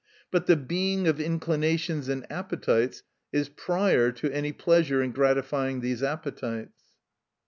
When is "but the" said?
0.31-0.55